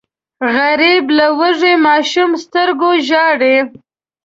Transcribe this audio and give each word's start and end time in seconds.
غریب 0.55 1.05
له 1.17 1.27
وږي 1.39 1.73
ماشوم 1.87 2.31
سترګو 2.43 2.89
ژاړي 3.07 3.57